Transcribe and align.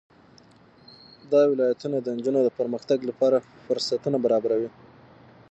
دا 1.31 1.41
ولایتونه 1.51 1.97
د 2.01 2.07
نجونو 2.17 2.39
د 2.43 2.49
پرمختګ 2.59 2.99
لپاره 3.09 3.37
فرصتونه 3.65 4.17
برابروي. 4.25 4.69